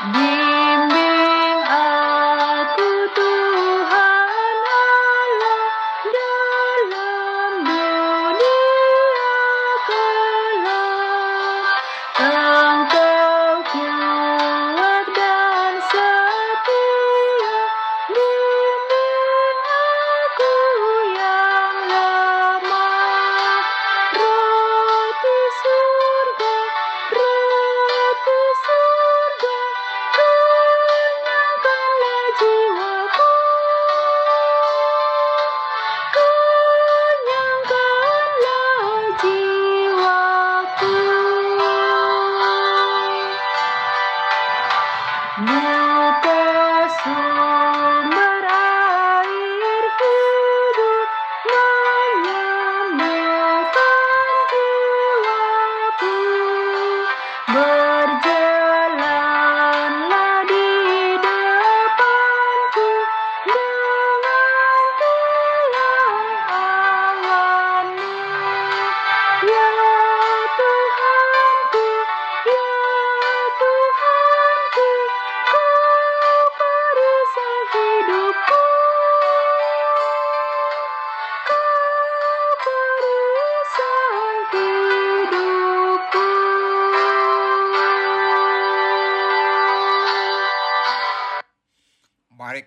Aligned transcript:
Mari 0.00 0.37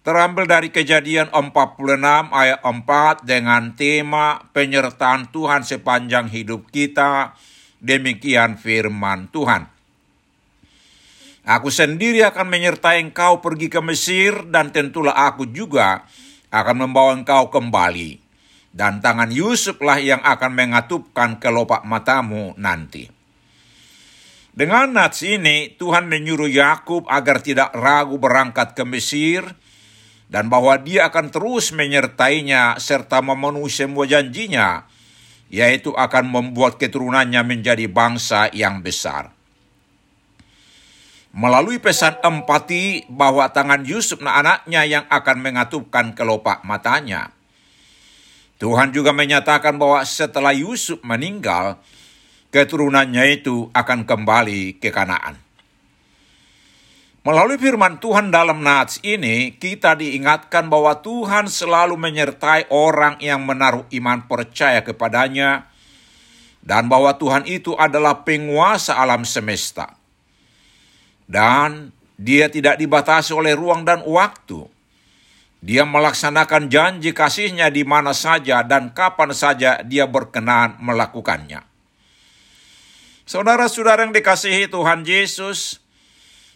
terambil 0.00 0.48
dari 0.48 0.72
kejadian 0.72 1.28
46 1.28 2.00
ayat 2.32 2.60
4 2.64 3.28
dengan 3.28 3.76
tema 3.76 4.40
penyertaan 4.52 5.28
Tuhan 5.28 5.64
sepanjang 5.64 6.32
hidup 6.32 6.72
kita. 6.72 7.36
Demikian 7.80 8.60
firman 8.60 9.32
Tuhan. 9.32 9.64
Aku 11.48 11.72
sendiri 11.72 12.20
akan 12.28 12.52
menyertai 12.52 13.00
engkau 13.00 13.40
pergi 13.40 13.72
ke 13.72 13.80
Mesir 13.80 14.44
dan 14.52 14.68
tentulah 14.68 15.16
aku 15.16 15.48
juga 15.48 16.04
akan 16.52 16.76
membawa 16.84 17.16
engkau 17.16 17.48
kembali. 17.48 18.20
Dan 18.70 19.02
tangan 19.02 19.34
Yusuflah 19.34 19.98
yang 19.98 20.22
akan 20.22 20.52
mengatupkan 20.54 21.42
kelopak 21.42 21.82
matamu 21.82 22.54
nanti. 22.54 23.08
Dengan 24.54 24.94
nats 24.94 25.24
ini 25.26 25.74
Tuhan 25.74 26.06
menyuruh 26.06 26.46
Yakub 26.46 27.08
agar 27.08 27.42
tidak 27.42 27.72
ragu 27.74 28.20
berangkat 28.20 28.76
ke 28.76 28.84
Mesir 28.86 29.42
dan 30.30 30.46
bahwa 30.46 30.78
dia 30.78 31.10
akan 31.10 31.34
terus 31.34 31.74
menyertainya 31.74 32.78
serta 32.78 33.18
memenuhi 33.18 33.66
semua 33.66 34.06
janjinya, 34.06 34.86
yaitu 35.50 35.90
akan 35.90 36.30
membuat 36.30 36.78
keturunannya 36.78 37.42
menjadi 37.42 37.90
bangsa 37.90 38.46
yang 38.54 38.78
besar. 38.78 39.34
Melalui 41.34 41.82
pesan 41.82 42.22
empati 42.22 43.06
bahwa 43.10 43.50
tangan 43.50 43.82
Yusuf 43.82 44.22
anaknya 44.22 44.86
yang 44.86 45.04
akan 45.10 45.36
mengatupkan 45.42 46.14
kelopak 46.14 46.62
matanya. 46.62 47.34
Tuhan 48.62 48.94
juga 48.94 49.10
menyatakan 49.10 49.78
bahwa 49.78 50.02
setelah 50.06 50.54
Yusuf 50.54 51.02
meninggal, 51.02 51.78
keturunannya 52.54 53.42
itu 53.42 53.70
akan 53.70 54.06
kembali 54.06 54.78
ke 54.78 54.90
Kanaan. 54.94 55.49
Melalui 57.20 57.60
firman 57.60 58.00
Tuhan 58.00 58.32
dalam 58.32 58.64
nats 58.64 58.96
ini, 59.04 59.52
kita 59.52 59.92
diingatkan 59.92 60.72
bahwa 60.72 60.96
Tuhan 61.04 61.52
selalu 61.52 62.00
menyertai 62.00 62.72
orang 62.72 63.20
yang 63.20 63.44
menaruh 63.44 63.84
iman 63.92 64.24
percaya 64.24 64.80
kepadanya, 64.80 65.68
dan 66.64 66.88
bahwa 66.88 67.12
Tuhan 67.20 67.44
itu 67.44 67.76
adalah 67.76 68.24
penguasa 68.24 68.96
alam 68.96 69.28
semesta. 69.28 70.00
Dan 71.28 71.92
dia 72.16 72.48
tidak 72.48 72.80
dibatasi 72.80 73.36
oleh 73.36 73.52
ruang 73.52 73.84
dan 73.84 74.00
waktu. 74.04 74.64
Dia 75.60 75.84
melaksanakan 75.84 76.72
janji 76.72 77.12
kasihnya 77.12 77.68
di 77.68 77.84
mana 77.84 78.16
saja 78.16 78.64
dan 78.64 78.96
kapan 78.96 79.36
saja 79.36 79.84
dia 79.84 80.08
berkenan 80.08 80.80
melakukannya. 80.80 81.68
Saudara-saudara 83.28 84.08
yang 84.08 84.16
dikasihi 84.16 84.72
Tuhan 84.72 85.04
Yesus, 85.04 85.84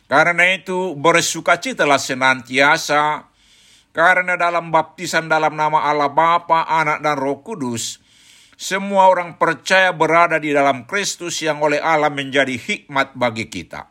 karena 0.04 0.52
itu 0.52 0.92
bersukacitalah 0.96 2.00
senantiasa, 2.00 3.28
karena 3.94 4.34
dalam 4.34 4.74
baptisan 4.74 5.30
dalam 5.30 5.54
nama 5.54 5.86
Allah 5.86 6.10
Bapa, 6.10 6.66
Anak 6.66 7.00
dan 7.00 7.14
Roh 7.14 7.40
Kudus, 7.46 8.02
semua 8.54 9.10
orang 9.10 9.34
percaya 9.38 9.90
berada 9.90 10.38
di 10.38 10.54
dalam 10.54 10.86
Kristus 10.86 11.42
yang 11.42 11.58
oleh 11.62 11.82
Allah 11.82 12.10
menjadi 12.10 12.54
hikmat 12.54 13.14
bagi 13.18 13.50
kita. 13.50 13.90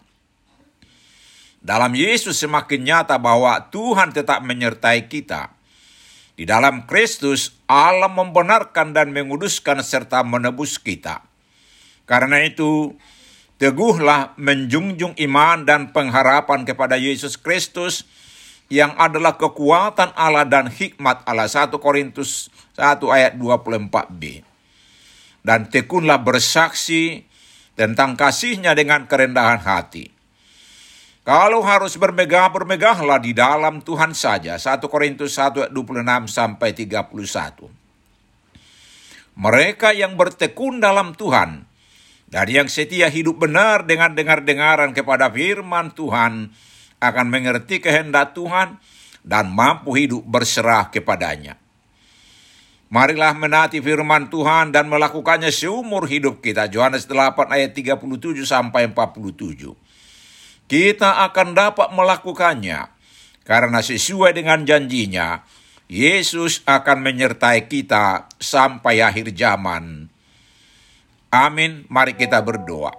Dalam 1.64 1.96
Yesus 1.96 2.44
semakin 2.44 2.84
nyata 2.84 3.16
bahwa 3.16 3.56
Tuhan 3.72 4.12
tetap 4.12 4.44
menyertai 4.44 5.08
kita. 5.08 5.56
Di 6.36 6.44
dalam 6.44 6.84
Kristus, 6.84 7.56
Allah 7.72 8.12
membenarkan 8.12 8.92
dan 8.92 9.16
menguduskan 9.16 9.80
serta 9.80 10.28
menebus 10.28 10.76
kita. 10.76 11.24
Karena 12.04 12.44
itu, 12.44 12.92
teguhlah 13.64 14.36
menjunjung 14.36 15.16
iman 15.16 15.64
dan 15.64 15.96
pengharapan 15.96 16.68
kepada 16.68 17.00
Yesus 17.00 17.40
Kristus 17.40 18.04
yang 18.68 18.92
adalah 19.00 19.40
kekuatan 19.40 20.12
Allah 20.20 20.44
dan 20.44 20.68
hikmat 20.68 21.24
Allah. 21.24 21.48
1 21.48 21.72
Korintus 21.80 22.52
1 22.76 23.00
ayat 23.08 23.40
24b. 23.40 24.44
Dan 25.48 25.72
tekunlah 25.72 26.20
bersaksi 26.20 27.24
tentang 27.80 28.20
kasihnya 28.20 28.76
dengan 28.76 29.08
kerendahan 29.08 29.64
hati. 29.64 30.12
Kalau 31.24 31.64
harus 31.64 31.96
bermegah, 31.96 32.52
bermegahlah 32.52 33.24
di 33.24 33.32
dalam 33.32 33.80
Tuhan 33.80 34.12
saja. 34.12 34.60
1 34.60 34.84
Korintus 34.92 35.40
1 35.40 35.56
ayat 35.56 35.72
26 35.72 36.04
sampai 36.28 36.76
31. 36.76 37.72
Mereka 39.40 39.96
yang 39.96 40.20
bertekun 40.20 40.84
dalam 40.84 41.16
Tuhan, 41.16 41.64
dan 42.34 42.50
yang 42.50 42.66
setia 42.66 43.14
hidup 43.14 43.46
benar 43.46 43.86
dengan 43.86 44.18
dengar-dengaran 44.18 44.90
kepada 44.98 45.30
firman 45.30 45.94
Tuhan 45.94 46.50
akan 46.98 47.26
mengerti 47.30 47.78
kehendak 47.78 48.34
Tuhan 48.34 48.82
dan 49.22 49.54
mampu 49.54 49.94
hidup 49.94 50.26
berserah 50.26 50.90
kepadanya. 50.90 51.62
Marilah 52.90 53.38
menati 53.38 53.86
firman 53.86 54.34
Tuhan 54.34 54.74
dan 54.74 54.90
melakukannya 54.90 55.54
seumur 55.54 56.10
hidup 56.10 56.42
kita. 56.42 56.74
Yohanes 56.74 57.06
8 57.06 57.54
ayat 57.54 57.78
37 57.78 58.02
sampai 58.50 58.90
47. 58.90 59.70
Kita 60.66 61.22
akan 61.30 61.48
dapat 61.54 61.94
melakukannya 61.94 62.90
karena 63.46 63.80
sesuai 63.86 64.34
dengan 64.34 64.66
janjinya, 64.66 65.46
Yesus 65.86 66.66
akan 66.66 66.98
menyertai 66.98 67.70
kita 67.70 68.26
sampai 68.42 69.06
akhir 69.06 69.38
zaman. 69.38 70.13
Amin. 71.34 71.90
Mari 71.90 72.14
kita 72.14 72.38
berdoa. 72.46 72.94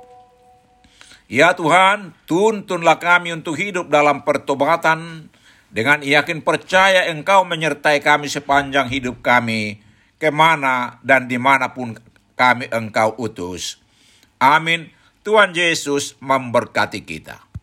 Ya 1.31 1.55
Tuhan, 1.55 2.19
tuntunlah 2.27 2.99
kami 2.99 3.31
untuk 3.31 3.55
hidup 3.55 3.87
dalam 3.87 4.27
pertobatan 4.27 5.31
dengan 5.71 6.03
yakin 6.03 6.43
percaya 6.43 7.07
Engkau 7.15 7.47
menyertai 7.47 8.03
kami 8.03 8.27
sepanjang 8.27 8.91
hidup 8.91 9.23
kami, 9.23 9.79
ke 10.19 10.35
mana 10.35 10.99
dan 11.07 11.31
di 11.31 11.39
mana 11.39 11.71
pun 11.71 11.95
kami 12.35 12.67
Engkau 12.75 13.15
utus. 13.23 13.79
Amin. 14.43 14.91
Tuhan 15.23 15.55
Yesus 15.55 16.19
memberkati 16.19 17.07
kita. 17.07 17.41